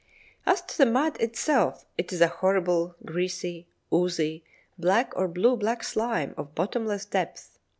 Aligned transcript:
As 0.47 0.63
to 0.63 0.77
the 0.79 0.87
mud 0.87 1.17
itself, 1.21 1.85
it 1.95 2.11
is 2.11 2.21
a 2.21 2.27
horrible, 2.27 2.95
greasy, 3.05 3.67
oozy, 3.93 4.43
black 4.75 5.13
or 5.15 5.27
blue 5.27 5.55
black 5.55 5.83
slime 5.83 6.33
of 6.37 6.55
bottomless 6.55 7.05
depth. 7.05 7.59